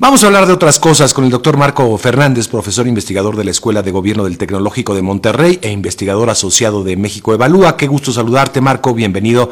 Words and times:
Vamos 0.00 0.22
a 0.22 0.28
hablar 0.28 0.46
de 0.46 0.52
otras 0.52 0.78
cosas 0.78 1.12
con 1.12 1.24
el 1.24 1.30
doctor 1.30 1.56
Marco 1.56 1.98
Fernández, 1.98 2.46
profesor 2.46 2.86
investigador 2.86 3.34
de 3.34 3.42
la 3.42 3.50
Escuela 3.50 3.82
de 3.82 3.90
Gobierno 3.90 4.22
del 4.22 4.38
Tecnológico 4.38 4.94
de 4.94 5.02
Monterrey 5.02 5.58
e 5.60 5.72
investigador 5.72 6.30
asociado 6.30 6.84
de 6.84 6.96
México 6.96 7.34
Evalúa. 7.34 7.76
Qué 7.76 7.88
gusto 7.88 8.12
saludarte, 8.12 8.60
Marco. 8.60 8.94
Bienvenido. 8.94 9.50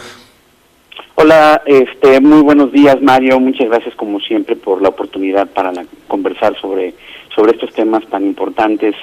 Hola, 1.16 1.62
este, 1.66 2.20
muy 2.20 2.42
buenos 2.42 2.70
días, 2.70 3.02
Mario. 3.02 3.40
Muchas 3.40 3.68
gracias, 3.68 3.96
como 3.96 4.20
siempre, 4.20 4.54
por 4.54 4.80
la 4.80 4.90
oportunidad 4.90 5.48
para 5.48 5.72
conversar 6.06 6.56
sobre, 6.60 6.94
sobre 7.34 7.50
estos 7.50 7.72
temas 7.74 8.06
tan 8.06 8.24
importantes 8.24 8.94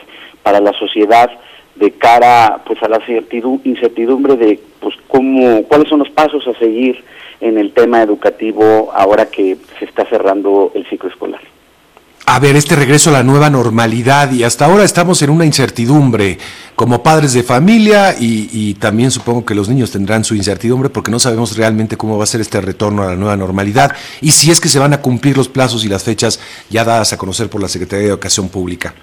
para 0.43 0.61
la 0.61 0.71
sociedad 0.71 1.29
de 1.75 1.91
cara 1.91 2.61
pues 2.65 2.81
a 2.83 2.87
la 2.87 3.01
incertidumbre 3.05 4.37
de 4.37 4.61
pues 4.79 4.95
cómo 5.09 5.63
cuáles 5.63 5.89
son 5.89 5.99
los 5.99 6.09
pasos 6.11 6.47
a 6.47 6.57
seguir 6.57 7.03
en 7.41 7.57
el 7.57 7.73
tema 7.73 8.01
educativo 8.01 8.91
ahora 8.93 9.25
que 9.27 9.57
se 9.79 9.85
está 9.85 10.05
cerrando 10.05 10.71
el 10.73 10.87
ciclo 10.87 11.09
escolar. 11.09 11.41
A 12.25 12.39
ver, 12.39 12.55
este 12.55 12.77
regreso 12.77 13.09
a 13.09 13.13
la 13.13 13.23
nueva 13.23 13.49
normalidad 13.49 14.31
y 14.31 14.43
hasta 14.43 14.65
ahora 14.65 14.85
estamos 14.85 15.21
en 15.21 15.29
una 15.29 15.45
incertidumbre 15.45 16.37
como 16.73 17.03
padres 17.03 17.33
de 17.33 17.43
familia 17.43 18.15
y, 18.17 18.73
también 18.75 19.11
supongo 19.11 19.45
que 19.45 19.53
los 19.53 19.67
niños 19.67 19.91
tendrán 19.91 20.23
su 20.23 20.33
incertidumbre 20.33 20.89
porque 20.89 21.11
no 21.11 21.19
sabemos 21.19 21.57
realmente 21.57 21.97
cómo 21.97 22.17
va 22.17 22.23
a 22.23 22.27
ser 22.27 22.39
este 22.39 22.61
retorno 22.61 23.03
a 23.03 23.07
la 23.07 23.15
nueva 23.17 23.35
normalidad 23.35 23.91
y 24.21 24.31
si 24.31 24.51
es 24.51 24.61
que 24.61 24.69
se 24.69 24.79
van 24.79 24.93
a 24.93 25.01
cumplir 25.01 25.35
los 25.35 25.49
plazos 25.49 25.83
y 25.83 25.89
las 25.89 26.05
fechas 26.05 26.39
ya 26.69 26.85
dadas 26.85 27.11
a 27.11 27.17
conocer 27.17 27.49
por 27.49 27.61
la 27.61 27.67
Secretaría 27.67 28.05
de 28.05 28.11
Educación 28.11 28.47
Pública. 28.47 28.93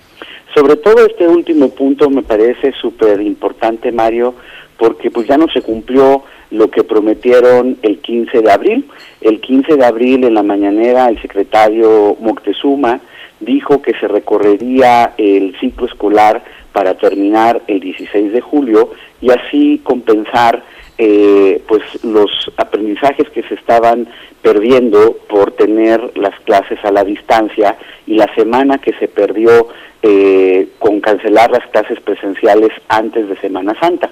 Sobre 0.55 0.77
todo 0.77 1.07
este 1.07 1.29
último 1.29 1.69
punto 1.71 2.09
me 2.09 2.23
parece 2.23 2.73
súper 2.81 3.21
importante, 3.21 3.93
Mario, 3.93 4.35
porque 4.81 5.11
pues 5.11 5.29
ya 5.29 5.37
no 5.37 5.47
se 5.49 5.61
cumplió 5.61 6.25
lo 6.51 6.71
que 6.71 6.83
prometieron 6.83 7.77
el 7.83 7.99
15 7.99 8.41
de 8.41 8.51
abril. 8.51 8.91
El 9.21 9.41
15 9.43 9.77
de 9.77 9.85
abril 9.85 10.25
en 10.25 10.33
la 10.33 10.43
mañanera 10.43 11.11
el 11.11 11.21
secretario 11.21 12.17
Moctezuma 12.19 12.99
dijo 13.41 13.83
que 13.83 13.93
se 14.01 14.09
recorrería 14.09 15.13
el 15.19 15.55
ciclo 15.61 15.87
escolar 15.87 16.43
para 16.73 16.95
terminar 16.95 17.61
el 17.67 17.81
16 17.81 18.33
de 18.33 18.41
julio 18.41 18.91
y 19.21 19.31
así 19.31 19.83
compensar 19.85 20.63
eh, 20.97 21.61
pues 21.69 21.83
los 22.03 22.31
aprendizajes 22.57 23.29
que 23.31 23.43
se 23.43 23.55
estaban 23.55 24.09
perdiendo 24.41 25.15
por 25.29 25.53
tener 25.53 26.17
las 26.17 26.39
clases 26.41 26.79
a 26.85 26.91
la 26.91 27.05
distancia 27.05 27.77
y 28.07 28.15
la 28.15 28.35
semana 28.35 28.79
que 28.79 28.95
se 28.95 29.09
perdió 29.09 29.69
eh, 30.03 30.69
con 30.79 31.01
cancelar 31.01 31.51
las 31.51 31.67
clases 31.69 32.01
presenciales 32.01 32.71
antes 32.89 33.29
de 33.29 33.37
Semana 33.37 33.79
Santa. 33.79 34.11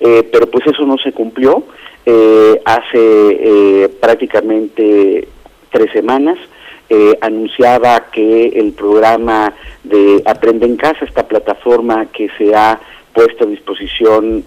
Eh, 0.00 0.28
pero 0.30 0.48
pues 0.48 0.66
eso 0.66 0.84
no 0.84 0.98
se 0.98 1.12
cumplió. 1.12 1.64
Eh, 2.06 2.60
hace 2.64 2.94
eh, 2.98 3.88
prácticamente 4.00 5.28
tres 5.70 5.92
semanas 5.92 6.38
anunciaba 7.22 8.10
que 8.12 8.46
el 8.54 8.72
programa 8.72 9.52
de 9.82 10.22
Aprende 10.26 10.66
en 10.66 10.76
Casa, 10.76 11.04
esta 11.04 11.26
plataforma 11.26 12.06
que 12.12 12.28
se 12.38 12.54
ha 12.54 12.78
puesto 13.12 13.42
a 13.42 13.46
disposición 13.48 14.44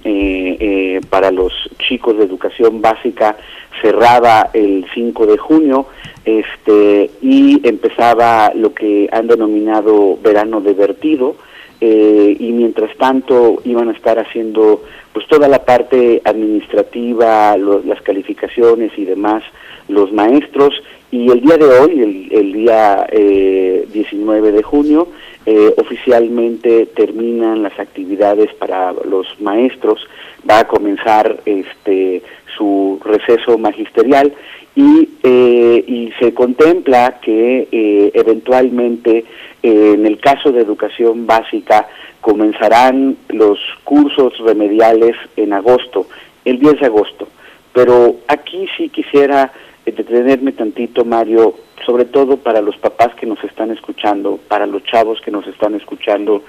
para 1.09 1.29
los 1.31 1.51
chicos 1.79 2.17
de 2.17 2.23
educación 2.23 2.81
básica, 2.81 3.35
cerraba 3.81 4.49
el 4.53 4.85
5 4.93 5.25
de 5.25 5.37
junio 5.37 5.87
este, 6.23 7.11
y 7.21 7.67
empezaba 7.67 8.53
lo 8.55 8.73
que 8.73 9.09
han 9.11 9.27
denominado 9.27 10.17
verano 10.23 10.61
divertido. 10.61 11.35
y 11.81 12.51
mientras 12.53 12.95
tanto 12.97 13.61
iban 13.65 13.89
a 13.89 13.91
estar 13.91 14.17
haciendo 14.19 14.83
pues 15.17 15.29
toda 15.29 15.47
la 15.47 15.65
parte 15.65 16.21
administrativa, 16.25 17.57
las 17.57 17.99
calificaciones 18.03 18.91
y 18.97 19.03
demás, 19.03 19.41
los 19.87 20.11
maestros, 20.13 20.75
y 21.09 21.31
el 21.31 21.41
día 21.41 21.57
de 21.57 21.65
hoy, 21.65 22.29
el, 22.29 22.53
día 22.53 23.07
19 23.11 24.49
eh, 24.49 24.51
de 24.51 24.61
junio, 24.61 25.07
eh, 25.47 25.73
oficialmente 25.77 26.85
terminan 26.95 27.63
las 27.63 27.79
actividades 27.79 28.53
para 28.59 28.93
los 28.93 29.25
maestros, 29.41 30.07
va 30.49 30.59
a 30.59 30.67
comenzar 30.67 31.41
este 31.45 32.21
su 32.57 32.99
receso 33.03 33.57
magisterial 33.57 34.33
y, 34.75 35.09
eh, 35.21 35.83
y 35.85 36.11
se 36.19 36.33
contempla 36.33 37.19
que 37.21 37.67
eventualmente 38.13 39.25
en 39.61 40.05
el 40.05 40.19
caso 40.19 40.51
de 40.51 40.61
educación 40.61 41.27
básica 41.27 41.87
comenzarán 42.21 43.15
los 43.29 43.57
cursos 43.83 44.37
remediales 44.39 45.15
en 45.35 45.53
agosto, 45.53 46.07
el 46.45 46.59
10 46.59 46.81
de 46.81 46.85
agosto. 46.85 47.27
Pero 47.73 48.17
aquí 48.27 48.67
sí 48.75 48.89
quisiera 48.89 49.51
eh, 49.85 49.91
detenerme 49.91 50.51
tantito, 50.51 51.05
Mario, 51.05 51.53
sobre 51.85 52.05
todo 52.05 52.37
para 52.37 52.61
los 52.61 52.75
papás 52.77 53.13
que 53.15 53.25
nos 53.25 53.41
están 53.43 53.71
escuchando, 53.71 54.39
para 54.47 54.65
los 54.65 54.83
chavos 54.83 55.21
que 55.21 55.31
nos 55.31 55.47
están 55.47 55.75
escuchando, 55.75 56.43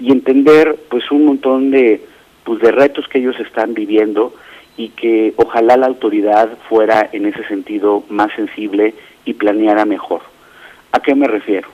y 0.00 0.12
entender 0.12 0.76
pues 0.88 1.10
un 1.10 1.26
montón 1.26 1.70
de, 1.72 2.00
pues, 2.44 2.60
de 2.60 2.72
retos 2.72 3.06
que 3.08 3.18
ellos 3.18 3.38
están 3.40 3.74
viviendo 3.74 4.34
y 4.76 4.90
que 4.90 5.34
ojalá 5.36 5.76
la 5.76 5.86
autoridad 5.86 6.56
fuera 6.68 7.08
en 7.12 7.26
ese 7.26 7.44
sentido 7.48 8.04
más 8.08 8.32
sensible 8.34 8.94
y 9.24 9.34
planeara 9.34 9.84
mejor. 9.84 10.22
¿A 10.92 11.00
qué 11.00 11.14
me 11.14 11.26
refiero? 11.26 11.68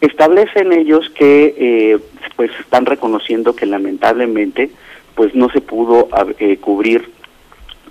establecen 0.00 0.72
ellos 0.72 1.10
que 1.10 1.54
eh, 1.58 1.98
pues 2.36 2.50
están 2.60 2.86
reconociendo 2.86 3.56
que 3.56 3.66
lamentablemente 3.66 4.70
pues 5.14 5.34
no 5.34 5.50
se 5.50 5.60
pudo 5.60 6.08
eh, 6.38 6.58
cubrir 6.58 7.10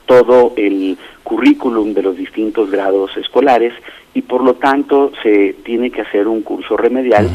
todo 0.05 0.53
el 0.55 0.97
currículum 1.23 1.93
de 1.93 2.03
los 2.03 2.15
distintos 2.15 2.71
grados 2.71 3.15
escolares 3.17 3.73
y 4.13 4.21
por 4.21 4.41
lo 4.41 4.53
tanto 4.53 5.11
se 5.21 5.55
tiene 5.65 5.91
que 5.91 6.01
hacer 6.01 6.27
un 6.27 6.41
curso 6.41 6.77
remedial 6.77 7.29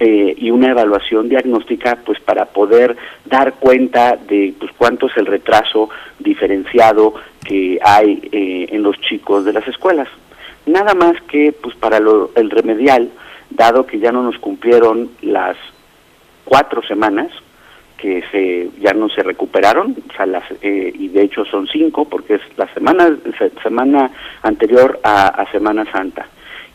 eh, 0.00 0.34
y 0.36 0.50
una 0.50 0.70
evaluación 0.70 1.28
diagnóstica 1.28 1.98
pues 2.04 2.20
para 2.20 2.46
poder 2.46 2.96
dar 3.24 3.54
cuenta 3.54 4.16
de 4.16 4.54
pues 4.58 4.70
cuánto 4.76 5.06
es 5.06 5.16
el 5.16 5.26
retraso 5.26 5.90
diferenciado 6.18 7.14
que 7.44 7.78
hay 7.82 8.28
en 8.32 8.82
los 8.82 9.00
chicos 9.00 9.44
de 9.44 9.52
las 9.52 9.66
escuelas 9.66 10.08
nada 10.68 10.94
más 10.94 11.20
que 11.22 11.52
pues 11.52 11.74
para 11.76 11.98
lo, 11.98 12.30
el 12.36 12.50
remedial 12.50 13.10
dado 13.50 13.86
que 13.86 13.98
ya 13.98 14.12
no 14.12 14.22
nos 14.22 14.38
cumplieron 14.38 15.10
las 15.22 15.56
cuatro 16.44 16.82
semanas 16.82 17.30
que 17.96 18.22
se 18.30 18.70
ya 18.80 18.92
no 18.92 19.08
se 19.08 19.24
recuperaron, 19.24 19.96
o 20.08 20.16
sea, 20.16 20.24
las, 20.24 20.44
eh, 20.62 20.92
y 20.94 21.08
de 21.08 21.22
hecho 21.22 21.44
son 21.44 21.66
cinco, 21.66 22.04
porque 22.04 22.36
es 22.36 22.40
la 22.56 22.72
semana, 22.72 23.10
semana 23.60 24.10
anterior 24.42 25.00
a 25.02 25.44
Semana 25.50 25.84
Santa. 25.90 26.28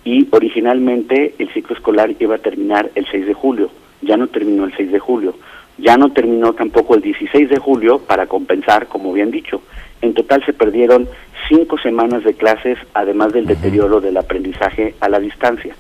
Y 0.06 0.28
originalmente 0.32 1.36
el 1.38 1.52
ciclo 1.54 1.76
escolar 1.76 2.14
iba 2.20 2.36
a 2.36 2.40
terminar 2.40 2.92
el 2.96 3.06
6 3.10 3.26
de 3.26 3.34
julio, 3.34 3.70
ya 4.02 4.18
no 4.18 4.28
terminó 4.28 4.66
el 4.66 4.76
6 4.76 4.92
de 4.92 5.00
julio, 5.00 5.36
ya 5.78 5.98
no 5.98 6.12
terminó 6.12 6.54
tampoco 6.54 6.96
el 6.96 7.02
16 7.02 7.50
de 7.50 7.58
julio 7.58 8.00
para 8.00 8.28
compensar, 8.28 8.88
como 8.88 9.12
habían 9.12 9.32
dicho. 9.32 9.62
En 10.02 10.14
total 10.14 10.46
se 10.46 10.54
perdieron 10.54 11.08
cinco 11.48 11.78
semanas 11.78 12.24
de 12.24 12.34
clases, 12.34 12.78
además 12.94 13.34
del 13.34 13.46
deterioro 13.46 14.02
del 14.02 14.18
aprendizaje 14.18 14.96
a 15.00 15.10
la 15.10 15.20
distancia. 15.20 15.76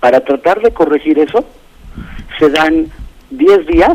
Para 0.00 0.20
tratar 0.20 0.60
de 0.60 0.72
corregir 0.72 1.18
eso, 1.18 1.44
se 2.38 2.50
dan 2.50 2.86
10 3.30 3.66
días, 3.66 3.94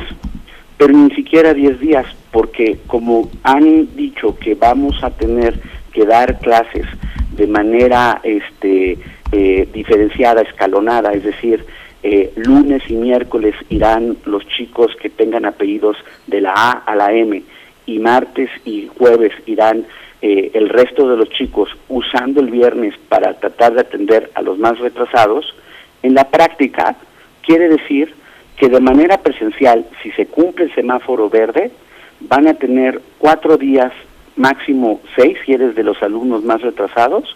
pero 0.78 0.94
ni 0.94 1.14
siquiera 1.14 1.54
10 1.54 1.80
días, 1.80 2.06
porque 2.32 2.80
como 2.88 3.30
han 3.44 3.96
dicho 3.96 4.38
que 4.38 4.56
vamos 4.56 5.04
a 5.04 5.10
tener 5.10 5.60
que 5.92 6.06
dar 6.06 6.40
clases 6.40 6.86
de 7.36 7.48
manera 7.48 8.22
este, 8.24 8.98
eh, 9.32 9.68
diferenciada, 9.74 10.42
escalonada, 10.42 11.12
es 11.14 11.24
decir, 11.24 11.66
eh, 12.04 12.32
lunes 12.36 12.84
y 12.88 12.94
miércoles 12.94 13.56
irán 13.70 14.18
los 14.26 14.48
chicos 14.48 14.96
que 15.02 15.10
tengan 15.10 15.46
apellidos 15.46 15.98
de 16.28 16.42
la 16.42 16.54
A 16.56 16.72
a 16.86 16.96
la 16.96 17.12
M 17.12 17.42
y 17.88 18.00
martes 18.00 18.50
y 18.64 18.88
jueves 18.98 19.32
irán 19.46 19.86
eh, 20.22 20.52
el 20.54 20.70
resto 20.70 21.10
de 21.10 21.18
los 21.18 21.30
chicos 21.30 21.70
usando 21.90 22.42
el 22.42 22.50
viernes 22.50 22.96
para 23.10 23.34
tratar 23.36 23.74
de 23.74 23.82
atender 23.82 24.32
a 24.34 24.42
los 24.42 24.58
más 24.58 24.80
retrasados, 24.80 25.54
en 26.04 26.14
la 26.14 26.30
práctica, 26.30 26.96
quiere 27.42 27.68
decir 27.68 28.14
que 28.58 28.70
de 28.70 28.80
manera 28.80 29.18
presencial, 29.18 29.86
si 30.02 30.12
se 30.12 30.28
cumple 30.28 30.66
el 30.66 30.76
semáforo 30.76 31.30
verde, 31.30 31.72
van 32.22 32.48
a 32.48 32.54
tener 32.54 33.02
cuatro 33.18 33.58
días, 33.58 33.92
máximo 34.36 35.02
seis, 35.16 35.38
si 35.46 35.54
eres 35.54 35.76
de 35.76 35.84
los 35.84 36.02
alumnos 36.02 36.44
más 36.44 36.62
retrasados, 36.62 37.36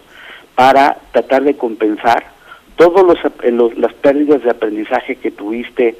para 0.54 0.98
tratar 1.12 1.44
de 1.44 1.56
compensar 1.56 2.24
todas 2.76 3.04
las 3.76 3.94
pérdidas 3.94 4.42
de 4.42 4.50
aprendizaje 4.50 5.16
que 5.16 5.30
tuviste 5.30 5.96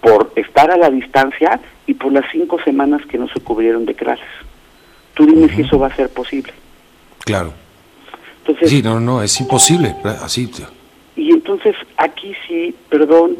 por 0.00 0.32
estar 0.36 0.70
a 0.70 0.76
la 0.76 0.90
distancia 0.90 1.60
y 1.86 1.94
por 1.94 2.12
las 2.12 2.24
cinco 2.30 2.60
semanas 2.62 3.02
que 3.06 3.18
no 3.18 3.28
se 3.28 3.40
cubrieron 3.40 3.84
de 3.84 3.94
clases. 3.94 4.28
Tú 5.14 5.26
dime 5.26 5.48
si 5.54 5.62
eso 5.62 5.78
va 5.78 5.88
a 5.88 5.96
ser 5.96 6.08
posible. 6.08 6.52
Claro. 7.24 7.52
Entonces, 8.38 8.70
sí, 8.70 8.82
no, 8.82 9.00
no, 9.00 9.22
es 9.22 9.38
imposible, 9.40 9.94
así. 10.04 10.50
Y 11.16 11.30
entonces 11.30 11.76
aquí 11.96 12.32
sí, 12.48 12.74
perdón, 12.88 13.36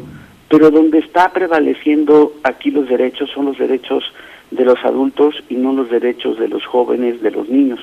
pero 0.49 0.69
donde 0.69 0.99
está 0.99 1.31
prevaleciendo 1.31 2.33
aquí 2.43 2.71
los 2.71 2.87
derechos 2.87 3.29
son 3.33 3.45
los 3.45 3.57
derechos 3.57 4.03
de 4.51 4.65
los 4.65 4.83
adultos 4.83 5.35
y 5.49 5.55
no 5.55 5.73
los 5.73 5.89
derechos 5.89 6.37
de 6.37 6.47
los 6.47 6.65
jóvenes, 6.65 7.21
de 7.21 7.31
los 7.31 7.49
niños. 7.49 7.79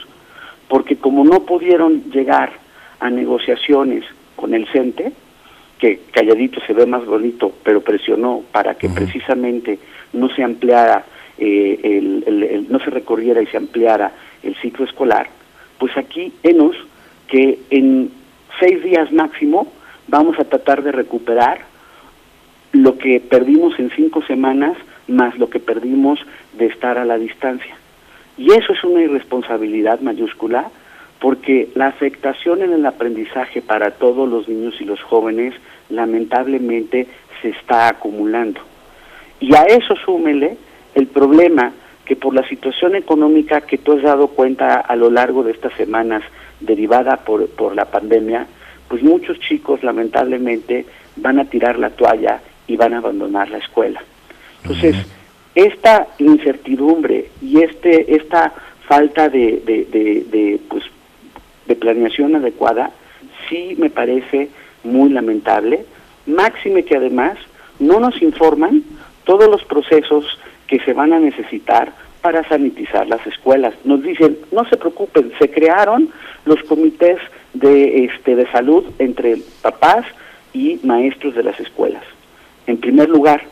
Porque 0.69 0.97
como 0.97 1.25
no 1.25 1.41
pudieron 1.41 2.11
llegar 2.11 2.53
a 3.01 3.11
negociaciones 3.11 4.05
con 4.37 4.55
el 4.55 4.67
CENTE, 4.69 5.13
que 5.79 6.01
calladito 6.13 6.61
se 6.67 6.73
ve 6.73 6.87
más 6.87 7.07
bonito, 7.07 7.53
pero 7.63 7.81
presionó 7.81 8.43
para 8.53 8.75
que 8.75 8.89
precisamente 8.89 9.79
no 10.13 10.29
se 10.35 10.43
ampliara, 10.43 11.05
eh, 11.39 11.79
el, 11.83 12.67
no 12.69 12.79
se 12.81 12.91
recorriera 12.91 13.41
y 13.41 13.47
se 13.47 13.57
ampliara 13.57 14.13
el 14.43 14.57
ciclo 14.57 14.85
escolar, 14.85 15.29
pues 15.79 15.97
aquí 15.97 16.33
enos 16.43 16.77
que 17.29 17.61
en 17.71 18.11
seis 18.59 18.83
días 18.83 19.13
máximo 19.13 19.73
vamos 20.09 20.39
a 20.39 20.45
tratar 20.45 20.83
de 20.83 20.93
recuperar 20.93 21.61
lo 22.73 22.99
que 22.99 23.21
perdimos 23.21 23.79
en 23.79 23.91
cinco 23.91 24.23
semanas 24.23 24.77
más 25.09 25.39
lo 25.39 25.51
que 25.51 25.61
perdimos 25.61 26.21
de 26.57 26.67
estar 26.67 26.99
a 26.99 27.05
la 27.05 27.19
distancia. 27.19 27.77
Y 28.37 28.53
eso 28.53 28.73
es 28.73 28.85
una 28.85 29.03
irresponsabilidad 29.03 30.01
mayúscula 30.01 30.71
porque 31.21 31.69
la 31.75 31.89
afectación 31.89 32.63
en 32.63 32.73
el 32.73 32.87
aprendizaje 32.87 33.61
para 33.61 33.91
todos 33.93 34.29
los 34.29 34.49
niños 34.49 34.81
y 34.81 34.85
los 34.85 35.03
jóvenes 35.03 35.55
lamentablemente 35.91 37.09
se 37.43 37.49
está 37.49 37.89
acumulando. 37.89 38.61
Y 39.41 39.55
a 39.55 39.63
eso 39.63 39.97
súmele 39.97 40.57
el 40.95 41.07
problema 41.09 41.73
que 42.05 42.17
por 42.17 42.35
la 42.35 42.47
situación 42.49 42.97
económica 42.97 43.61
que 43.61 43.79
tú 43.79 43.93
has 43.93 44.03
dado 44.03 44.29
cuenta 44.29 44.81
a 44.81 44.97
lo 44.97 45.11
largo 45.11 45.43
de 45.43 45.53
estas 45.53 45.75
semanas 45.75 46.23
derivada 46.61 47.19
por, 47.19 47.49
por 47.51 47.75
la 47.75 47.85
pandemia, 47.85 48.47
pues 48.89 49.03
muchos 49.03 49.39
chicos 49.41 49.83
lamentablemente 49.83 50.87
van 51.17 51.39
a 51.39 51.45
tirar 51.45 51.79
la 51.79 51.91
toalla 51.91 52.41
y 52.67 52.77
van 52.77 52.95
a 52.95 52.99
abandonar 52.99 53.51
la 53.51 53.59
escuela. 53.59 54.01
Entonces, 54.63 54.97
esta 55.55 56.09
incertidumbre 56.19 57.31
y 57.43 57.63
este 57.63 58.15
esta 58.17 58.53
falta 58.87 59.29
de, 59.29 59.63
de, 59.65 59.85
de, 60.31 60.61
pues, 60.69 60.85
de 61.67 61.77
planeación 61.77 62.37
adecuada 62.37 62.91
sí 63.49 63.75
me 63.79 63.91
parece 63.91 64.49
muy 64.85 65.11
lamentable, 65.11 65.85
máxime 66.27 66.85
que 66.85 66.97
además 66.97 67.37
no 67.79 68.01
nos 68.01 68.21
informan 68.23 68.83
todos 69.25 69.49
los 69.49 69.65
procesos 69.65 70.39
que 70.67 70.81
se 70.81 70.93
van 70.93 71.13
a 71.13 71.21
necesitar 71.21 71.93
para 72.23 72.47
sanitizar 72.49 73.07
las 73.07 73.25
escuelas. 73.27 73.75
Nos 73.85 74.03
dicen, 74.03 74.39
no 74.53 74.65
se 74.69 74.77
preocupen, 74.77 75.33
se 75.39 75.51
crearon 75.51 76.11
los 76.45 76.63
comités 76.65 77.19
de 77.55 78.05
este 78.05 78.37
de 78.37 78.51
salud 78.51 78.85
entre 78.99 79.39
papás 79.63 80.05
y 80.53 80.81
maestros 80.83 81.35
de 81.35 81.43
las 81.43 81.59
escuelas. 81.61 82.03
En 82.67 82.79
primer 82.79 83.09
lugar, 83.09 83.43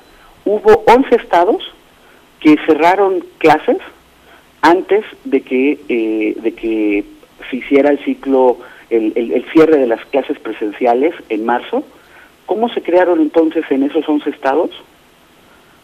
hubo 0.47 0.85
11 0.87 1.17
estados 1.17 1.63
que 2.41 2.57
cerraron 2.65 3.23
clases 3.39 3.79
antes 4.63 5.05
de 5.25 5.43
que, 5.43 5.79
eh, 5.89 6.37
de 6.41 6.55
que 6.55 7.05
se 7.51 7.57
hiciera 7.57 7.91
el 7.91 7.99
ciclo, 8.05 8.59
el, 8.89 9.13
el, 9.17 9.45
cierre 9.53 9.77
de 9.77 9.87
las 9.87 10.05
clases 10.07 10.39
presenciales 10.39 11.15
en 11.29 11.45
marzo. 11.45 11.85
¿Cómo 12.47 12.69
se 12.69 12.81
crearon 12.81 13.21
entonces 13.21 13.65
en 13.71 13.83
esos 13.83 14.09
11 14.09 14.31
estados? 14.31 14.71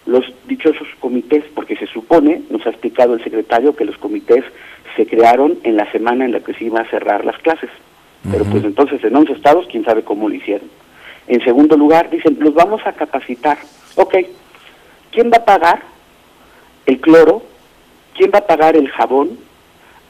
Los 0.06 0.25
dichosos 0.47 0.87
comités, 1.00 1.44
porque 1.55 1.76
se 1.76 1.87
supone, 1.87 2.43
nos 2.49 2.64
ha 2.67 2.70
explicado 2.70 3.14
el 3.14 3.23
secretario, 3.23 3.75
que 3.76 3.85
los 3.85 3.99
comités 3.99 4.44
se 4.97 5.06
crearon 5.06 5.59
en 5.64 5.76
la 5.76 5.91
semana 5.91 6.25
en 6.25 6.32
la 6.32 6.41
que 6.41 6.55
se 6.55 6.64
iba 6.64 6.81
a 6.81 6.91
cerrar 6.91 7.25
las 7.25 7.38
clases. 7.38 7.70
Pero 8.31 8.44
pues 8.44 8.62
entonces 8.62 9.03
en 9.03 9.17
11 9.17 9.32
estados, 9.32 9.67
quién 9.69 9.85
sabe 9.85 10.03
cómo 10.03 10.29
lo 10.29 10.35
hicieron. 10.37 10.69
En 11.26 11.43
segundo 11.44 11.76
lugar, 11.76 12.09
dicen, 12.11 12.37
los 12.41 12.55
vamos 12.55 12.81
a 12.85 12.93
capacitar. 12.93 13.59
Ok, 13.97 14.14
¿quién 15.12 15.31
va 15.31 15.38
a 15.38 15.44
pagar 15.44 15.82
el 16.87 17.00
cloro? 17.00 17.43
¿Quién 18.17 18.31
va 18.35 18.38
a 18.38 18.47
pagar 18.47 18.76
el 18.76 18.88
jabón? 18.88 19.38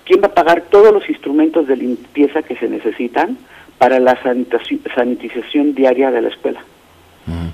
¿Quién 0.04 0.22
va 0.22 0.28
a 0.28 0.34
pagar 0.34 0.62
todos 0.70 0.92
los 0.92 1.08
instrumentos 1.08 1.66
de 1.66 1.76
limpieza 1.76 2.42
que 2.42 2.56
se 2.56 2.68
necesitan 2.68 3.36
para 3.78 4.00
la 4.00 4.18
sanitización 4.22 5.74
diaria 5.74 6.10
de 6.10 6.22
la 6.22 6.28
escuela? 6.28 6.62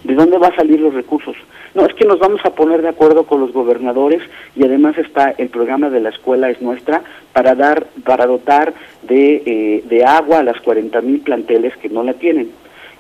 ¿De 0.05 0.15
dónde 0.15 0.39
van 0.39 0.53
a 0.53 0.56
salir 0.56 0.81
los 0.81 0.95
recursos? 0.95 1.37
No, 1.75 1.85
es 1.85 1.93
que 1.93 2.06
nos 2.06 2.19
vamos 2.19 2.41
a 2.45 2.55
poner 2.55 2.81
de 2.81 2.89
acuerdo 2.89 3.25
con 3.25 3.41
los 3.41 3.53
gobernadores 3.53 4.23
y 4.56 4.65
además 4.65 4.97
está 4.97 5.35
el 5.37 5.50
programa 5.50 5.91
de 5.91 6.00
la 6.00 6.09
escuela 6.09 6.49
es 6.49 6.62
nuestra 6.62 7.03
para 7.35 7.55
dar, 7.55 7.87
para 8.05 8.27
dotar 8.27 8.73
de, 9.03 9.43
eh, 9.45 9.85
de 9.87 10.05
agua 10.05 10.39
a 10.39 10.43
las 10.43 10.59
40 10.62 11.03
mil 11.03 11.21
planteles 11.21 11.77
que 11.77 11.91
no 11.91 12.03
la 12.03 12.15
tienen. 12.15 12.50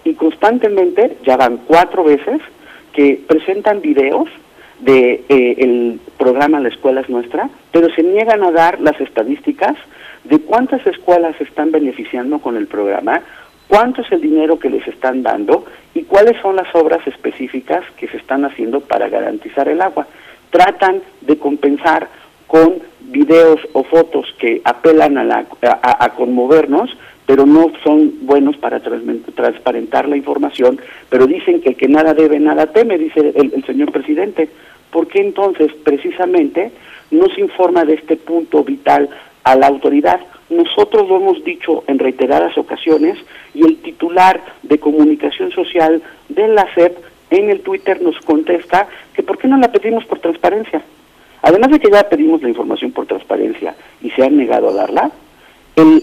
Y 0.04 0.14
constantemente, 0.14 1.16
ya 1.24 1.38
van 1.38 1.60
cuatro 1.66 2.04
veces, 2.04 2.42
que 2.98 3.20
presentan 3.28 3.80
videos 3.80 4.28
de 4.80 5.24
eh, 5.28 5.54
el 5.58 6.00
programa 6.18 6.58
La 6.58 6.68
Escuela 6.68 7.00
es 7.00 7.08
Nuestra, 7.08 7.48
pero 7.70 7.94
se 7.94 8.02
niegan 8.02 8.42
a 8.42 8.50
dar 8.50 8.80
las 8.80 9.00
estadísticas 9.00 9.76
de 10.24 10.40
cuántas 10.40 10.84
escuelas 10.84 11.36
se 11.36 11.44
están 11.44 11.70
beneficiando 11.70 12.40
con 12.40 12.56
el 12.56 12.66
programa, 12.66 13.22
cuánto 13.68 14.02
es 14.02 14.10
el 14.10 14.20
dinero 14.20 14.58
que 14.58 14.68
les 14.68 14.84
están 14.88 15.22
dando 15.22 15.64
y 15.94 16.02
cuáles 16.02 16.42
son 16.42 16.56
las 16.56 16.74
obras 16.74 17.06
específicas 17.06 17.84
que 17.96 18.08
se 18.08 18.16
están 18.16 18.44
haciendo 18.44 18.80
para 18.80 19.08
garantizar 19.08 19.68
el 19.68 19.80
agua. 19.80 20.08
Tratan 20.50 21.00
de 21.20 21.38
compensar 21.38 22.08
con 22.48 22.82
videos 22.98 23.60
o 23.74 23.84
fotos 23.84 24.26
que 24.40 24.60
apelan 24.64 25.18
a, 25.18 25.24
la, 25.24 25.46
a, 25.62 26.08
conmovernos, 26.16 26.90
pero 27.28 27.44
no 27.44 27.70
son 27.84 28.20
buenos 28.22 28.56
para 28.56 28.80
transparentar 28.80 30.08
la 30.08 30.16
información, 30.16 30.80
pero 31.10 31.26
dicen 31.26 31.60
que 31.60 31.68
el 31.68 31.76
que 31.76 31.86
nada 31.86 32.14
debe, 32.14 32.40
nada 32.40 32.68
teme, 32.68 32.96
dice 32.96 33.34
el, 33.34 33.52
el 33.54 33.64
señor 33.66 33.92
presidente. 33.92 34.48
¿Por 34.90 35.08
qué 35.08 35.20
entonces 35.20 35.70
precisamente 35.84 36.70
no 37.10 37.26
se 37.34 37.42
informa 37.42 37.84
de 37.84 37.94
este 37.96 38.16
punto 38.16 38.64
vital 38.64 39.10
a 39.44 39.56
la 39.56 39.66
autoridad? 39.66 40.20
Nosotros 40.48 41.06
lo 41.06 41.16
hemos 41.16 41.44
dicho 41.44 41.84
en 41.86 41.98
reiteradas 41.98 42.56
ocasiones 42.56 43.18
y 43.52 43.62
el 43.62 43.76
titular 43.82 44.40
de 44.62 44.78
comunicación 44.78 45.50
social 45.50 46.02
de 46.30 46.48
la 46.48 46.66
SEP 46.74 46.96
en 47.28 47.50
el 47.50 47.60
Twitter 47.60 48.00
nos 48.00 48.18
contesta 48.20 48.88
que 49.12 49.22
por 49.22 49.36
qué 49.36 49.48
no 49.48 49.58
la 49.58 49.70
pedimos 49.70 50.06
por 50.06 50.20
transparencia. 50.20 50.80
Además 51.42 51.72
de 51.72 51.78
que 51.78 51.90
ya 51.90 52.08
pedimos 52.08 52.42
la 52.42 52.48
información 52.48 52.92
por 52.92 53.04
transparencia 53.04 53.74
y 54.00 54.08
se 54.12 54.24
han 54.24 54.38
negado 54.38 54.70
a 54.70 54.72
darla, 54.72 55.10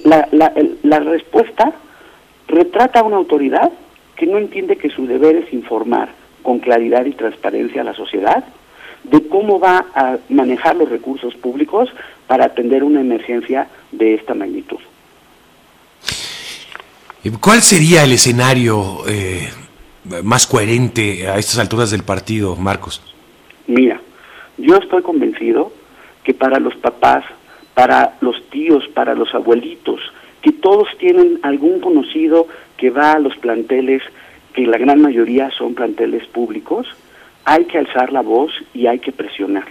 la, 0.04 0.28
la, 0.32 0.54
la 0.84 1.00
respuesta 1.00 1.74
retrata 2.48 3.00
a 3.00 3.04
una 3.04 3.18
autoridad 3.18 3.72
que 4.16 4.26
no 4.26 4.38
entiende 4.38 4.78
que 4.78 4.90
su 4.90 5.06
deber 5.06 5.36
es 5.36 5.54
informar 5.54 6.10
con 6.42 6.60
claridad 6.60 7.06
y 7.06 7.12
transparencia 7.12 7.82
a 7.82 7.86
la 7.86 7.94
sociedad 7.94 8.46
de 9.04 9.28
cómo 9.28 9.60
va 9.60 9.86
a 9.94 10.18
manejar 10.30 10.76
los 10.76 10.90
recursos 10.90 11.36
públicos 11.36 11.90
para 12.28 12.46
atender 12.46 12.84
una 12.84 13.02
emergencia 13.02 13.68
de 13.92 14.16
esta 14.16 14.34
magnitud. 14.34 14.80
¿Cuál 17.40 17.62
sería 17.62 18.04
el 18.04 18.14
escenario 18.14 19.00
eh, 19.08 19.50
más 20.24 20.46
coherente 20.46 21.28
a 21.28 21.38
estas 21.38 21.58
alturas 21.58 21.90
del 21.90 22.04
partido, 22.04 22.56
Marcos? 22.56 23.02
Mira, 23.68 24.00
yo 24.58 24.78
estoy 24.78 25.02
convencido 25.02 25.72
que 26.24 26.34
para 26.34 26.60
los 26.60 26.76
papás, 26.76 27.26
para 27.76 28.16
los 28.22 28.42
tíos, 28.50 28.88
para 28.88 29.14
los 29.14 29.36
abuelitos, 29.36 30.02
que 30.42 30.52
todos 30.52 30.88
tienen 30.98 31.40
algún 31.44 31.80
conocido 31.80 32.48
que 32.78 32.90
va 32.90 33.14
a 33.14 33.20
los 33.20 33.38
planteles, 33.38 34.02
que 34.54 34.66
la 34.66 34.78
gran 34.78 35.02
mayoría 35.02 35.52
son 35.52 35.76
planteles 35.76 36.26
públicos, 36.28 36.88
hay 37.44 37.66
que 37.66 37.78
alzar 37.78 38.12
la 38.12 38.22
voz 38.22 38.52
y 38.74 38.88
hay 38.88 39.00
que 39.00 39.12
presionar. 39.12 39.66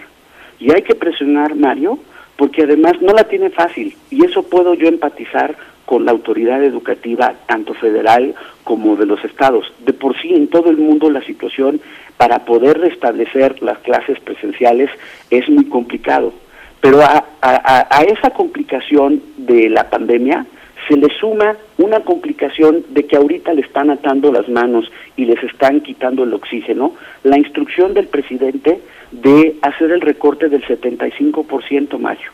Y 0.59 0.71
hay 0.71 0.83
que 0.83 0.95
presionar, 0.95 1.55
Mario, 1.55 1.99
porque 2.37 2.63
además 2.63 3.01
no 3.01 3.13
la 3.13 3.25
tiene 3.25 3.49
fácil 3.49 3.95
y 4.09 4.23
eso 4.25 4.43
puedo 4.43 4.73
yo 4.75 4.87
empatizar 4.87 5.55
con 5.85 6.05
la 6.05 6.11
autoridad 6.11 6.63
educativa, 6.63 7.33
tanto 7.47 7.73
federal 7.73 8.33
como 8.63 8.95
de 8.95 9.05
los 9.05 9.23
estados. 9.23 9.71
De 9.85 9.93
por 9.93 10.19
sí 10.19 10.33
en 10.33 10.47
todo 10.47 10.69
el 10.69 10.77
mundo 10.77 11.09
la 11.09 11.21
situación 11.23 11.79
para 12.17 12.45
poder 12.45 12.79
restablecer 12.79 13.61
las 13.61 13.77
clases 13.79 14.19
presenciales 14.19 14.89
es 15.29 15.47
muy 15.49 15.65
complicado. 15.65 16.33
Pero 16.81 17.01
a, 17.01 17.25
a 17.41 18.03
esa 18.03 18.29
complicación 18.31 19.21
de 19.37 19.69
la 19.69 19.89
pandemia 19.89 20.45
se 20.87 20.97
le 20.97 21.07
suma 21.19 21.55
una 21.77 22.01
complicación 22.01 22.83
de 22.89 23.05
que 23.05 23.17
ahorita 23.17 23.53
le 23.53 23.61
están 23.61 23.89
atando 23.89 24.31
las 24.31 24.47
manos 24.49 24.91
y 25.15 25.25
les 25.25 25.41
están 25.43 25.81
quitando 25.81 26.23
el 26.23 26.33
oxígeno, 26.33 26.93
la 27.23 27.37
instrucción 27.37 27.93
del 27.93 28.07
presidente 28.07 28.81
de 29.11 29.57
hacer 29.61 29.91
el 29.91 30.01
recorte 30.01 30.49
del 30.49 30.63
75%, 30.63 31.97
Mayo. 31.97 32.31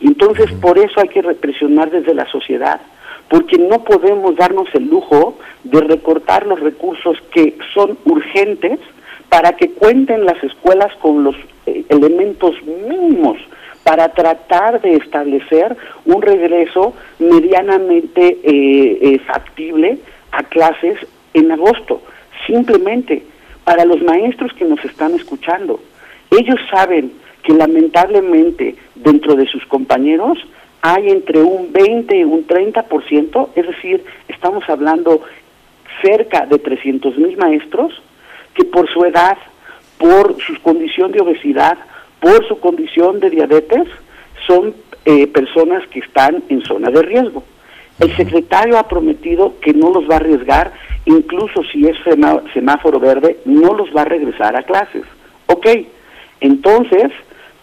Entonces, 0.00 0.52
por 0.52 0.78
eso 0.78 1.00
hay 1.00 1.08
que 1.08 1.22
represionar 1.22 1.90
desde 1.90 2.14
la 2.14 2.26
sociedad, 2.30 2.80
porque 3.28 3.58
no 3.58 3.82
podemos 3.82 4.36
darnos 4.36 4.68
el 4.74 4.88
lujo 4.88 5.38
de 5.64 5.80
recortar 5.80 6.46
los 6.46 6.60
recursos 6.60 7.18
que 7.32 7.56
son 7.74 7.98
urgentes 8.04 8.78
para 9.28 9.52
que 9.52 9.72
cuenten 9.72 10.24
las 10.24 10.42
escuelas 10.42 10.94
con 11.00 11.24
los 11.24 11.34
eh, 11.66 11.84
elementos 11.88 12.54
mínimos 12.62 13.36
para 13.88 14.10
tratar 14.10 14.82
de 14.82 14.96
establecer 14.96 15.74
un 16.04 16.20
regreso 16.20 16.92
medianamente 17.18 18.36
eh, 18.42 18.98
eh, 19.00 19.18
factible 19.20 19.96
a 20.30 20.42
clases 20.42 20.98
en 21.32 21.50
agosto. 21.50 22.02
Simplemente 22.46 23.22
para 23.64 23.86
los 23.86 24.02
maestros 24.02 24.52
que 24.52 24.66
nos 24.66 24.84
están 24.84 25.14
escuchando, 25.14 25.80
ellos 26.30 26.60
saben 26.70 27.12
que 27.42 27.54
lamentablemente 27.54 28.74
dentro 28.94 29.36
de 29.36 29.46
sus 29.46 29.64
compañeros 29.64 30.36
hay 30.82 31.08
entre 31.08 31.40
un 31.40 31.72
20 31.72 32.14
y 32.14 32.24
un 32.24 32.46
30%, 32.46 33.48
es 33.56 33.66
decir, 33.68 34.04
estamos 34.28 34.68
hablando 34.68 35.22
cerca 36.02 36.44
de 36.44 36.58
300 36.58 37.16
mil 37.16 37.38
maestros 37.38 38.02
que 38.52 38.66
por 38.66 38.86
su 38.92 39.02
edad, 39.06 39.38
por 39.96 40.36
su 40.42 40.60
condición 40.60 41.10
de 41.10 41.22
obesidad, 41.22 41.78
por 42.20 42.46
su 42.46 42.58
condición 42.60 43.20
de 43.20 43.30
diabetes, 43.30 43.88
son 44.46 44.74
eh, 45.04 45.26
personas 45.26 45.86
que 45.88 46.00
están 46.00 46.42
en 46.48 46.62
zona 46.62 46.90
de 46.90 47.02
riesgo. 47.02 47.44
El 47.98 48.14
secretario 48.16 48.78
ha 48.78 48.86
prometido 48.86 49.54
que 49.60 49.72
no 49.72 49.90
los 49.90 50.08
va 50.08 50.14
a 50.14 50.18
arriesgar, 50.18 50.72
incluso 51.04 51.62
si 51.72 51.86
es 51.86 51.96
semáforo 52.54 53.00
verde, 53.00 53.38
no 53.44 53.74
los 53.74 53.94
va 53.94 54.02
a 54.02 54.06
regresar 54.06 54.54
a 54.56 54.62
clases. 54.62 55.02
Ok, 55.46 55.66
entonces, 56.40 57.10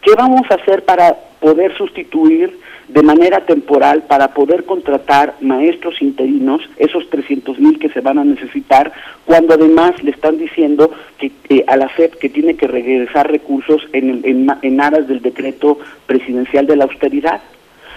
¿qué 0.01 0.13
vamos 0.17 0.41
a 0.49 0.55
hacer 0.55 0.83
para 0.83 1.15
poder 1.39 1.75
sustituir 1.77 2.59
de 2.87 3.01
manera 3.01 3.41
temporal 3.45 4.03
para 4.03 4.33
poder 4.33 4.65
contratar 4.65 5.35
maestros 5.41 6.01
interinos, 6.01 6.61
esos 6.77 7.09
300 7.09 7.59
mil 7.59 7.79
que 7.79 7.89
se 7.89 8.01
van 8.01 8.19
a 8.19 8.23
necesitar, 8.23 8.91
cuando 9.25 9.55
además 9.55 10.01
le 10.03 10.11
están 10.11 10.37
diciendo 10.37 10.91
que 11.17 11.65
a 11.67 11.77
la 11.77 11.89
SEP 11.95 12.15
que 12.15 12.29
tiene 12.29 12.55
que 12.55 12.67
regresar 12.67 13.31
recursos 13.31 13.81
en, 13.91 14.21
en, 14.23 14.47
en 14.61 14.81
aras 14.81 15.07
del 15.07 15.21
decreto 15.21 15.79
presidencial 16.05 16.67
de 16.67 16.75
la 16.75 16.83
austeridad. 16.83 17.41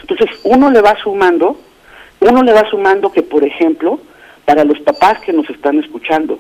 Entonces, 0.00 0.30
uno 0.44 0.70
le 0.70 0.80
va 0.80 0.96
sumando, 1.02 1.58
uno 2.20 2.42
le 2.42 2.52
va 2.52 2.68
sumando 2.70 3.12
que, 3.12 3.22
por 3.22 3.44
ejemplo, 3.44 4.00
para 4.46 4.64
los 4.64 4.80
papás 4.80 5.20
que 5.20 5.34
nos 5.34 5.48
están 5.50 5.78
escuchando, 5.78 6.38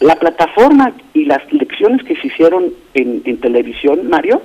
la 0.00 0.16
plataforma 0.16 0.92
y 1.14 1.24
las 1.24 1.40
lecciones 1.52 2.02
que 2.04 2.16
se 2.16 2.26
hicieron 2.26 2.74
en 2.92 3.40
televisión, 3.40 4.10
Mario, 4.10 4.42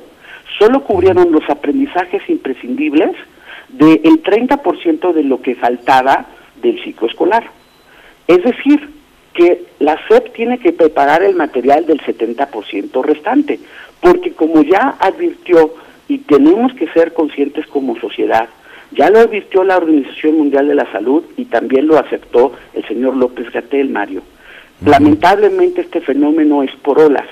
solo 0.57 0.83
cubrieron 0.83 1.31
los 1.31 1.47
aprendizajes 1.49 2.21
imprescindibles 2.29 3.11
del 3.69 4.23
30% 4.23 5.13
de 5.13 5.23
lo 5.23 5.41
que 5.41 5.55
faltaba 5.55 6.25
del 6.61 6.81
ciclo 6.83 7.07
escolar. 7.07 7.43
Es 8.27 8.43
decir, 8.43 8.89
que 9.33 9.65
la 9.79 9.97
SEP 10.07 10.33
tiene 10.33 10.57
que 10.57 10.73
preparar 10.73 11.23
el 11.23 11.35
material 11.35 11.85
del 11.85 12.01
70% 12.01 13.03
restante, 13.03 13.59
porque 14.01 14.31
como 14.31 14.63
ya 14.63 14.95
advirtió 14.99 15.75
y 16.07 16.19
tenemos 16.19 16.73
que 16.73 16.87
ser 16.87 17.13
conscientes 17.13 17.67
como 17.67 17.99
sociedad, 17.99 18.49
ya 18.91 19.09
lo 19.09 19.19
advirtió 19.19 19.63
la 19.63 19.77
Organización 19.77 20.37
Mundial 20.37 20.67
de 20.67 20.75
la 20.75 20.91
Salud 20.91 21.23
y 21.35 21.45
también 21.45 21.87
lo 21.87 21.97
aceptó 21.97 22.53
el 22.73 22.85
señor 22.87 23.15
López 23.15 23.51
Gatel, 23.51 23.89
Mario. 23.89 24.21
Lamentablemente 24.85 25.81
este 25.81 26.01
fenómeno 26.01 26.63
es 26.63 26.71
por 26.77 26.99
olas, 26.99 27.27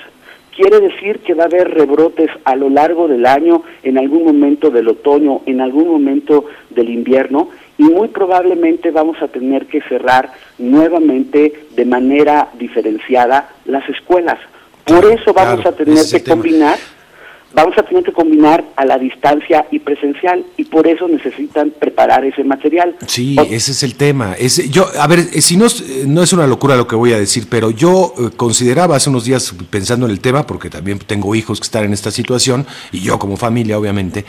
quiere 0.56 0.80
decir 0.80 1.20
que 1.20 1.34
va 1.34 1.44
a 1.44 1.46
haber 1.46 1.70
rebrotes 1.70 2.30
a 2.44 2.56
lo 2.56 2.70
largo 2.70 3.06
del 3.06 3.26
año, 3.26 3.62
en 3.82 3.98
algún 3.98 4.24
momento 4.24 4.70
del 4.70 4.88
otoño, 4.88 5.42
en 5.46 5.60
algún 5.60 5.88
momento 5.88 6.46
del 6.70 6.88
invierno, 6.88 7.50
y 7.78 7.84
muy 7.84 8.08
probablemente 8.08 8.90
vamos 8.90 9.20
a 9.20 9.28
tener 9.28 9.66
que 9.66 9.82
cerrar 9.82 10.32
nuevamente 10.58 11.66
de 11.76 11.84
manera 11.84 12.48
diferenciada 12.58 13.50
las 13.66 13.86
escuelas. 13.88 14.38
Por 14.84 15.04
eso 15.04 15.32
vamos 15.34 15.66
a 15.66 15.72
tener 15.72 16.04
que 16.10 16.24
combinar 16.24 16.78
vamos 17.54 17.76
a 17.78 17.82
tener 17.82 18.04
que 18.04 18.12
combinar 18.12 18.64
a 18.76 18.84
la 18.84 18.98
distancia 18.98 19.66
y 19.70 19.78
presencial 19.78 20.44
y 20.56 20.64
por 20.64 20.86
eso 20.86 21.08
necesitan 21.08 21.72
preparar 21.78 22.24
ese 22.24 22.44
material. 22.44 22.94
Sí, 23.06 23.36
ese 23.50 23.72
es 23.72 23.82
el 23.82 23.94
tema. 23.94 24.34
Es, 24.38 24.70
yo, 24.70 24.86
a 24.98 25.06
ver, 25.06 25.20
eh, 25.32 25.40
si 25.40 25.56
no, 25.56 25.66
eh, 25.66 26.04
no 26.06 26.22
es 26.22 26.32
una 26.32 26.46
locura 26.46 26.76
lo 26.76 26.86
que 26.86 26.96
voy 26.96 27.12
a 27.12 27.18
decir, 27.18 27.46
pero 27.48 27.70
yo 27.70 28.12
eh, 28.18 28.30
consideraba 28.36 28.96
hace 28.96 29.10
unos 29.10 29.24
días 29.24 29.54
pensando 29.70 30.06
en 30.06 30.12
el 30.12 30.20
tema, 30.20 30.46
porque 30.46 30.68
también 30.68 30.98
tengo 30.98 31.34
hijos 31.34 31.60
que 31.60 31.64
están 31.64 31.84
en 31.84 31.92
esta 31.92 32.10
situación 32.10 32.66
y 32.92 33.00
yo 33.00 33.18
como 33.18 33.36
familia, 33.36 33.78
obviamente, 33.78 34.24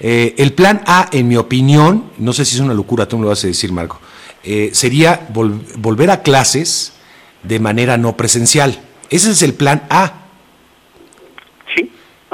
el 0.00 0.52
plan 0.54 0.80
A, 0.86 1.10
en 1.12 1.28
mi 1.28 1.36
opinión, 1.36 2.04
no 2.16 2.32
sé 2.32 2.46
si 2.46 2.54
es 2.54 2.60
una 2.62 2.72
locura, 2.72 3.06
tú 3.06 3.18
me 3.18 3.24
lo 3.24 3.28
vas 3.28 3.44
a 3.44 3.48
decir, 3.48 3.70
Marco, 3.70 4.00
sería 4.72 5.28
volver 5.28 6.10
a 6.10 6.22
clases 6.22 6.94
de 7.42 7.60
manera 7.60 7.98
no 7.98 8.16
presencial. 8.16 8.80
Ese 9.10 9.30
es 9.32 9.42
el 9.42 9.52
plan 9.52 9.82
A 9.90 10.19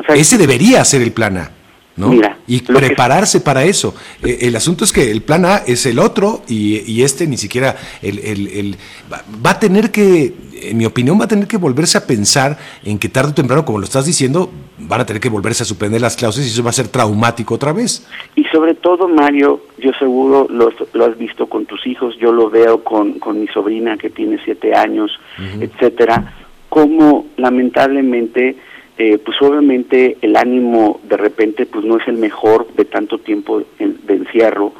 ese 0.08 0.38
debería 0.38 0.84
ser 0.84 1.02
el 1.02 1.12
plan 1.12 1.36
A. 1.38 1.50
¿no? 1.96 2.12
y 2.46 2.60
prepararse 2.60 3.40
para 3.40 3.64
eso. 3.64 3.94
Eh, 4.22 4.38
el 4.42 4.56
asunto 4.56 4.84
es 4.84 4.92
que 4.92 5.10
el 5.10 5.22
plan 5.22 5.44
A 5.44 5.56
es 5.66 5.86
el 5.86 5.98
otro 5.98 6.42
y, 6.48 7.02
este 7.02 7.26
ni 7.26 7.36
siquiera 7.36 7.76
el, 8.02 8.76
va, 9.12 9.50
a 9.50 9.58
tener 9.58 9.90
que, 9.90 10.32
en 10.62 10.76
mi 10.76 10.84
opinión, 10.84 11.18
va 11.18 11.24
a 11.24 11.28
tener 11.28 11.46
que 11.46 11.56
volverse 11.56 11.98
a 11.98 12.06
pensar 12.06 12.58
en 12.84 12.98
que 12.98 13.08
tarde 13.08 13.30
o 13.30 13.34
temprano, 13.34 13.64
como 13.64 13.78
lo 13.78 13.84
estás 13.84 14.06
diciendo, 14.06 14.50
van 14.78 15.00
a 15.00 15.06
tener 15.06 15.20
que 15.20 15.28
volverse 15.28 15.62
a 15.62 15.66
suspender 15.66 16.00
las 16.00 16.16
clases 16.16 16.46
y 16.46 16.50
eso 16.50 16.62
va 16.62 16.70
a 16.70 16.74
ser 16.74 16.88
traumático 16.88 17.54
otra 17.54 17.72
vez. 17.72 18.06
Y 18.34 18.44
sobre 18.44 18.74
todo, 18.74 19.08
Mario, 19.08 19.62
yo 19.78 19.92
seguro 19.98 20.46
lo, 20.50 20.72
lo 20.92 21.04
has 21.04 21.16
visto 21.16 21.46
con 21.46 21.66
tus 21.66 21.86
hijos, 21.86 22.16
yo 22.18 22.32
lo 22.32 22.50
veo 22.50 22.84
con, 22.84 23.18
con 23.18 23.40
mi 23.40 23.46
sobrina 23.48 23.96
que 23.96 24.10
tiene 24.10 24.38
siete 24.44 24.74
años, 24.74 25.18
etcétera, 25.60 26.34
como 26.68 27.26
lamentablemente 27.36 28.56
eh, 28.98 29.18
pues 29.18 29.40
obviamente 29.42 30.16
el 30.22 30.36
ánimo 30.36 31.00
de 31.04 31.16
repente 31.16 31.66
pues 31.66 31.84
no 31.84 31.98
es 31.98 32.08
el 32.08 32.16
mejor 32.16 32.66
de 32.74 32.84
tanto 32.84 33.18
tiempo 33.18 33.62
de 33.78 34.14
encierro. 34.14 34.72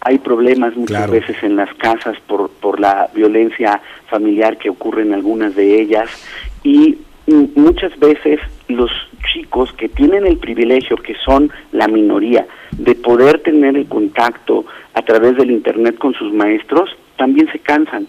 Hay 0.00 0.18
problemas 0.18 0.76
muchas 0.76 1.10
veces 1.10 1.36
en 1.42 1.56
las 1.56 1.72
casas 1.74 2.18
por, 2.26 2.50
por 2.50 2.78
la 2.78 3.08
violencia 3.14 3.80
familiar 4.08 4.58
que 4.58 4.70
ocurre 4.70 5.02
en 5.02 5.14
algunas 5.14 5.56
de 5.56 5.80
ellas 5.80 6.10
y 6.62 6.98
muchas 7.26 7.98
veces 7.98 8.38
los 8.68 8.90
chicos 9.32 9.72
que 9.72 9.88
tienen 9.88 10.26
el 10.26 10.38
privilegio, 10.38 10.96
que 10.96 11.14
son 11.24 11.50
la 11.72 11.88
minoría, 11.88 12.46
de 12.72 12.94
poder 12.94 13.40
tener 13.40 13.76
el 13.76 13.86
contacto 13.86 14.64
a 14.94 15.02
través 15.02 15.36
del 15.36 15.50
Internet 15.50 15.96
con 15.98 16.14
sus 16.14 16.32
maestros, 16.32 16.90
también 17.16 17.50
se 17.50 17.58
cansan. 17.58 18.06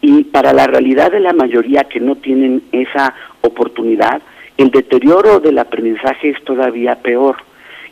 Y 0.00 0.24
para 0.24 0.52
la 0.52 0.66
realidad 0.66 1.12
de 1.12 1.20
la 1.20 1.32
mayoría 1.32 1.84
que 1.84 2.00
no 2.00 2.16
tienen 2.16 2.62
esa 2.72 3.14
oportunidad, 3.42 4.22
el 4.56 4.70
deterioro 4.70 5.40
del 5.40 5.58
aprendizaje 5.58 6.30
es 6.30 6.44
todavía 6.44 6.96
peor. 6.96 7.36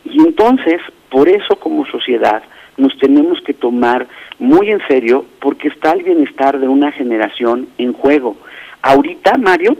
Y 0.04 0.20
entonces, 0.20 0.80
por 1.10 1.28
eso 1.28 1.56
como 1.56 1.86
sociedad, 1.86 2.42
nos 2.76 2.96
tenemos 2.98 3.40
que 3.42 3.54
tomar 3.54 4.06
muy 4.38 4.70
en 4.70 4.80
serio 4.86 5.24
porque 5.40 5.68
está 5.68 5.92
el 5.92 6.02
bienestar 6.02 6.58
de 6.58 6.68
una 6.68 6.92
generación 6.92 7.68
en 7.78 7.92
juego. 7.92 8.36
Ahorita, 8.80 9.36
Mario, 9.38 9.76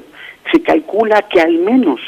se 0.51 0.63
calcula 0.63 1.23
que 1.23 1.41
al 1.41 1.59
menos 1.59 2.01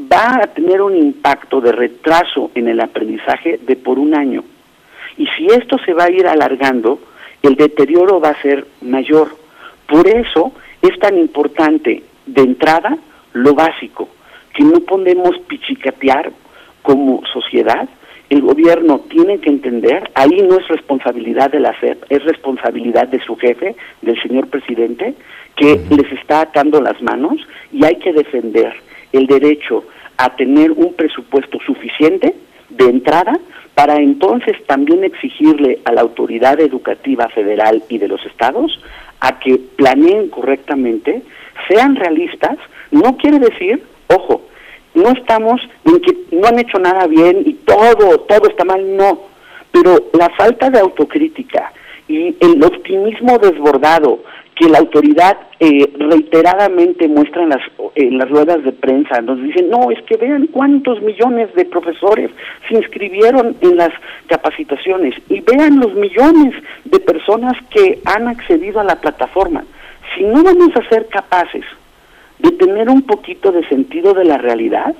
va 0.00 0.40
a 0.42 0.46
tener 0.48 0.80
un 0.80 0.96
impacto 0.96 1.60
de 1.60 1.72
retraso 1.72 2.50
en 2.54 2.68
el 2.68 2.80
aprendizaje 2.80 3.58
de 3.58 3.76
por 3.76 3.98
un 3.98 4.14
año. 4.14 4.44
Y 5.16 5.26
si 5.36 5.46
esto 5.46 5.78
se 5.84 5.92
va 5.92 6.04
a 6.04 6.10
ir 6.10 6.26
alargando, 6.26 6.98
el 7.42 7.56
deterioro 7.56 8.20
va 8.20 8.30
a 8.30 8.42
ser 8.42 8.66
mayor. 8.80 9.28
Por 9.86 10.06
eso 10.08 10.52
es 10.82 10.98
tan 10.98 11.18
importante 11.18 12.02
de 12.26 12.42
entrada 12.42 12.96
lo 13.32 13.54
básico, 13.54 14.08
que 14.54 14.64
no 14.64 14.80
podemos 14.80 15.38
pichicatear 15.48 16.32
como 16.82 17.22
sociedad. 17.32 17.88
El 18.28 18.42
gobierno 18.42 19.00
tiene 19.08 19.38
que 19.40 19.50
entender, 19.50 20.10
ahí 20.14 20.42
no 20.48 20.58
es 20.58 20.68
responsabilidad 20.68 21.50
de 21.50 21.60
la 21.60 21.78
SEP, 21.80 22.04
es 22.08 22.22
responsabilidad 22.24 23.08
de 23.08 23.20
su 23.20 23.36
jefe, 23.36 23.74
del 24.02 24.20
señor 24.22 24.48
presidente, 24.48 25.14
que 25.56 25.80
les 25.90 26.12
está 26.12 26.42
atando 26.42 26.80
las 26.80 27.00
manos 27.02 27.36
y 27.72 27.84
hay 27.84 27.96
que 27.96 28.12
defender 28.12 28.72
el 29.12 29.26
derecho 29.26 29.84
a 30.16 30.36
tener 30.36 30.70
un 30.72 30.94
presupuesto 30.94 31.58
suficiente 31.66 32.34
de 32.68 32.84
entrada 32.84 33.38
para 33.74 33.96
entonces 33.96 34.56
también 34.66 35.04
exigirle 35.04 35.80
a 35.84 35.92
la 35.92 36.02
autoridad 36.02 36.60
educativa 36.60 37.28
federal 37.28 37.82
y 37.88 37.98
de 37.98 38.08
los 38.08 38.24
estados 38.26 38.78
a 39.20 39.38
que 39.38 39.58
planeen 39.76 40.28
correctamente, 40.28 41.22
sean 41.68 41.96
realistas, 41.96 42.58
no 42.90 43.16
quiere 43.16 43.38
decir, 43.38 43.82
ojo, 44.08 44.42
no 44.94 45.10
estamos 45.10 45.60
en 45.84 46.00
que 46.00 46.16
no 46.32 46.48
han 46.48 46.58
hecho 46.58 46.78
nada 46.78 47.06
bien 47.06 47.42
y 47.44 47.54
todo, 47.54 48.20
todo 48.20 48.48
está 48.48 48.64
mal, 48.64 48.96
no, 48.96 49.20
pero 49.72 49.96
la 50.12 50.28
falta 50.30 50.70
de 50.70 50.80
autocrítica 50.80 51.72
y 52.08 52.36
el 52.40 52.62
optimismo 52.64 53.38
desbordado 53.38 54.20
que 54.56 54.68
la 54.68 54.78
autoridad 54.78 55.38
eh, 55.58 55.90
reiteradamente 55.96 57.08
muestra 57.08 57.44
en 57.44 57.48
las, 57.48 57.62
en 57.94 58.18
las 58.18 58.28
ruedas 58.28 58.62
de 58.62 58.72
prensa, 58.72 59.22
nos 59.22 59.42
dicen, 59.42 59.70
no, 59.70 59.90
es 59.90 60.02
que 60.02 60.18
vean 60.18 60.48
cuántos 60.48 61.00
millones 61.00 61.54
de 61.54 61.64
profesores 61.64 62.30
se 62.68 62.74
inscribieron 62.74 63.56
en 63.62 63.76
las 63.76 63.90
capacitaciones 64.26 65.14
y 65.30 65.40
vean 65.40 65.80
los 65.80 65.94
millones 65.94 66.54
de 66.84 67.00
personas 67.00 67.54
que 67.70 68.00
han 68.04 68.28
accedido 68.28 68.80
a 68.80 68.84
la 68.84 69.00
plataforma. 69.00 69.64
Si 70.14 70.24
no 70.24 70.42
vamos 70.42 70.76
a 70.76 70.86
ser 70.90 71.06
capaces 71.06 71.64
de 72.42 72.52
tener 72.52 72.88
un 72.88 73.02
poquito 73.02 73.52
de 73.52 73.66
sentido 73.68 74.14
de 74.14 74.24
la 74.24 74.38
realidad, 74.38 74.94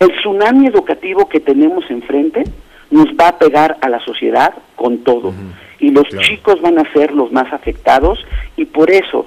el 0.00 0.10
tsunami 0.16 0.66
educativo 0.66 1.28
que 1.28 1.40
tenemos 1.40 1.88
enfrente 1.90 2.44
nos 2.90 3.06
va 3.08 3.28
a 3.28 3.38
pegar 3.38 3.76
a 3.80 3.88
la 3.88 4.00
sociedad 4.00 4.54
con 4.76 4.98
todo. 4.98 5.32
Y 5.78 5.90
los 5.90 6.08
chicos 6.20 6.60
van 6.60 6.78
a 6.78 6.92
ser 6.92 7.12
los 7.12 7.32
más 7.32 7.52
afectados 7.52 8.24
y 8.56 8.64
por 8.66 8.90
eso 8.90 9.26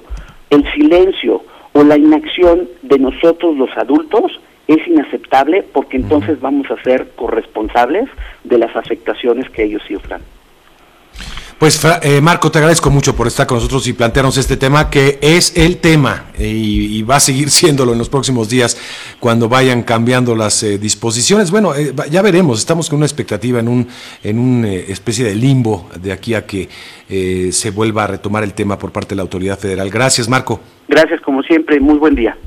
el 0.50 0.64
silencio 0.74 1.44
o 1.74 1.84
la 1.84 1.98
inacción 1.98 2.68
de 2.82 3.00
nosotros 3.00 3.58
los 3.58 3.70
adultos 3.78 4.40
es 4.68 4.86
inaceptable 4.88 5.64
porque 5.74 5.98
entonces 5.98 6.40
vamos 6.40 6.70
a 6.72 6.82
ser 6.84 7.12
corresponsables 7.16 8.10
de 8.44 8.58
las 8.58 8.76
afectaciones 8.76 9.50
que 9.50 9.64
ellos 9.64 9.82
sufran. 9.88 10.22
Pues 11.60 11.84
eh, 12.04 12.22
Marco, 12.22 12.52
te 12.52 12.60
agradezco 12.60 12.92
mucho 12.92 13.16
por 13.16 13.26
estar 13.26 13.48
con 13.48 13.58
nosotros 13.58 13.88
y 13.88 13.94
plantearnos 13.94 14.38
este 14.38 14.58
tema 14.58 14.92
que 14.92 15.18
es 15.22 15.58
el 15.58 15.78
tema 15.78 16.26
y, 16.38 17.02
va 17.02 17.16
a 17.16 17.20
seguir 17.20 17.50
siéndolo 17.50 17.94
en 17.94 17.98
los 17.98 18.10
próximos 18.10 18.48
días 18.48 18.78
cuando 19.20 19.50
vayan 19.50 19.82
cambiando 19.82 20.36
las 20.36 20.62
eh, 20.62 20.78
disposiciones. 20.78 21.50
Bueno, 21.50 21.74
eh, 21.74 21.94
ya 22.12 22.22
veremos, 22.22 22.60
estamos 22.60 22.90
con 22.90 22.98
una 22.98 23.08
expectativa 23.08 23.60
en 23.60 23.70
un 23.70 23.88
en 24.24 24.38
una 24.38 24.72
especie 24.72 25.26
de 25.26 25.34
limbo 25.34 25.90
de 26.00 26.12
aquí 26.12 26.36
a 26.36 26.46
que 26.46 26.70
se 27.52 27.72
vuelva 27.72 28.04
a 28.04 28.08
retomar 28.08 28.44
el 28.44 28.54
tema 28.54 28.78
por 28.78 28.92
parte 28.92 29.10
de 29.10 29.16
la 29.16 29.22
autoridad 29.24 29.58
federal. 29.58 29.90
Gracias, 29.90 30.30
Marco. 30.30 30.60
Gracias, 30.88 31.22
como 31.22 31.42
siempre, 31.42 31.80
muy 31.80 31.98
buen 31.98 32.14
día. 32.14 32.38